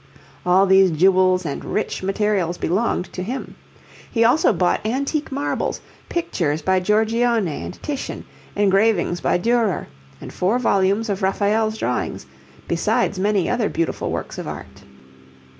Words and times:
All 0.47 0.65
these 0.65 0.89
jewels 0.89 1.45
and 1.45 1.63
rich 1.63 2.01
materials 2.01 2.57
belonged 2.57 3.13
to 3.13 3.21
him. 3.21 3.53
He 4.11 4.23
also 4.23 4.51
bought 4.51 4.83
antique 4.83 5.31
marbles, 5.31 5.79
pictures 6.09 6.63
by 6.63 6.79
Giorgione 6.79 7.63
and 7.63 7.79
Titian, 7.83 8.25
engravings 8.55 9.21
by 9.21 9.37
Durer, 9.37 9.87
and 10.19 10.33
four 10.33 10.57
volumes 10.57 11.07
of 11.07 11.21
Raphael's 11.21 11.77
drawings, 11.77 12.25
besides 12.67 13.19
many 13.19 13.47
other 13.47 13.69
beautiful 13.69 14.09
works 14.11 14.39
of 14.39 14.47
art. 14.47 14.85